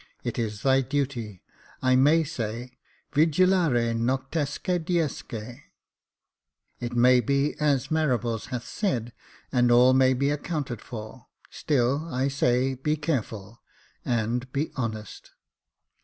[0.23, 1.43] It is thy duty,
[1.79, 2.79] I may say,
[3.13, 5.59] Vigilare noctesque diesque.
[6.79, 9.13] It may be as Marables hath said—
[9.53, 13.61] and all may be accounted for; still, I say, be careful,
[14.03, 15.33] and be honest."